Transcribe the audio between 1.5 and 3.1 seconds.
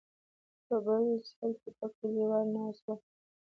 کې به کليوال ناست ول.